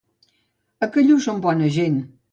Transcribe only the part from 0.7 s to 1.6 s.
A Callús són